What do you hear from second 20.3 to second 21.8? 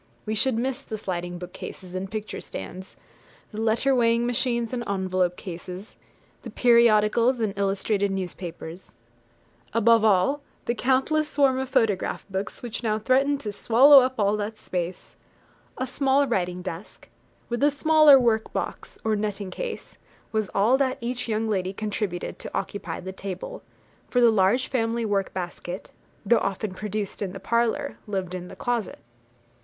was all that each young lady